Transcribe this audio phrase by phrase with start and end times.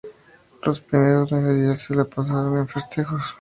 [0.63, 3.21] Los primeros nueve días se la pasaron en festejos.